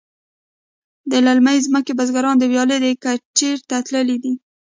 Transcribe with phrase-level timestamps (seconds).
[1.11, 4.33] د للمې ځمکې بزگران د ویالې کټیر ته تللي دي.